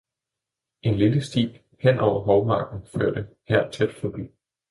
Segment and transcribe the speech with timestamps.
[0.89, 1.43] -En lille sti,
[1.83, 4.21] hen over hovmarken, førte tæt her forbi.